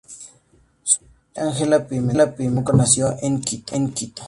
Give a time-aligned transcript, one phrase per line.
[0.83, 1.01] Su
[1.35, 3.73] madre, Angela Pimentel Franco, nació en Quito.